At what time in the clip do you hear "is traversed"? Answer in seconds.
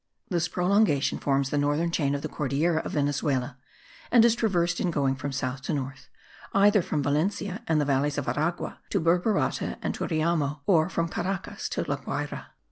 4.25-4.79